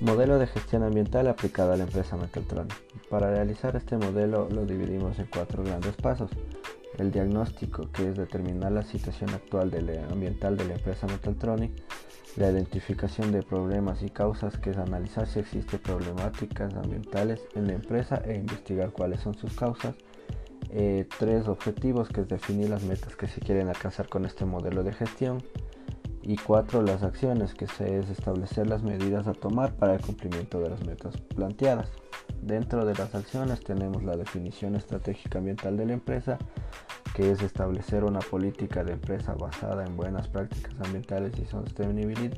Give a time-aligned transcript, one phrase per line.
[0.00, 2.74] Modelo de gestión ambiental aplicado a la empresa Metaltronic.
[3.08, 6.30] Para realizar este modelo lo dividimos en cuatro grandes pasos.
[6.98, 9.72] El diagnóstico, que es determinar la situación actual
[10.10, 11.72] ambiental de la empresa Metaltronic.
[12.36, 17.72] La identificación de problemas y causas, que es analizar si existen problemáticas ambientales en la
[17.72, 19.94] empresa e investigar cuáles son sus causas.
[20.68, 24.82] Eh, tres objetivos, que es definir las metas que se quieren alcanzar con este modelo
[24.82, 25.42] de gestión
[26.26, 30.60] y cuatro las acciones que se es establecer las medidas a tomar para el cumplimiento
[30.60, 31.88] de las metas planteadas.
[32.42, 36.36] Dentro de las acciones tenemos la definición estratégica ambiental de la empresa,
[37.14, 42.36] que es establecer una política de empresa basada en buenas prácticas ambientales y sostenibilidad.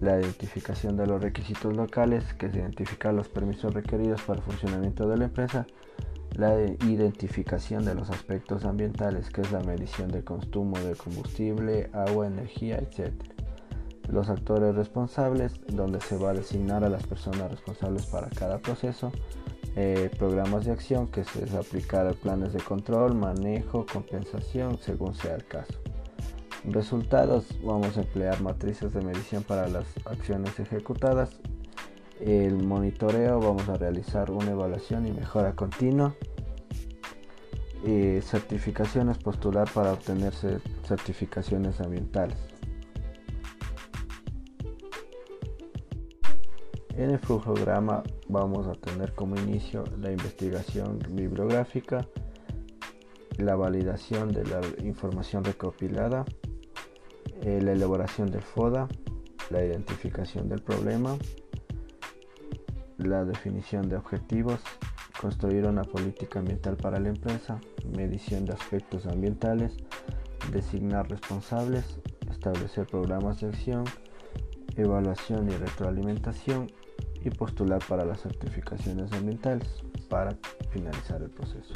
[0.00, 5.08] La identificación de los requisitos locales, que es identificar los permisos requeridos para el funcionamiento
[5.08, 5.66] de la empresa
[6.34, 12.26] la identificación de los aspectos ambientales, que es la medición del consumo de combustible, agua,
[12.26, 13.12] energía, etc.
[14.08, 19.12] Los actores responsables, donde se va a designar a las personas responsables para cada proceso.
[19.76, 25.34] Eh, programas de acción, que se es aplicar planes de control, manejo, compensación, según sea
[25.34, 25.74] el caso.
[26.64, 31.40] Resultados, vamos a emplear matrices de medición para las acciones ejecutadas
[32.22, 36.14] el monitoreo vamos a realizar una evaluación y mejora continua.
[37.84, 40.32] Eh, certificaciones postular para obtener
[40.86, 42.38] certificaciones ambientales.
[46.96, 52.06] En el flujograma vamos a tener como inicio la investigación bibliográfica,
[53.38, 56.24] la validación de la información recopilada,
[57.40, 58.86] eh, la elaboración del FODA,
[59.50, 61.16] la identificación del problema,
[62.98, 64.60] la definición de objetivos,
[65.20, 67.60] construir una política ambiental para la empresa,
[67.96, 69.72] medición de aspectos ambientales,
[70.50, 71.84] designar responsables,
[72.30, 73.84] establecer programas de acción,
[74.76, 76.70] evaluación y retroalimentación
[77.24, 79.68] y postular para las certificaciones ambientales
[80.08, 80.36] para
[80.70, 81.74] finalizar el proceso.